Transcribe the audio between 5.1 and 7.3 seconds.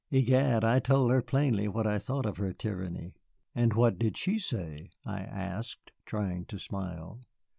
asked, trying to smile.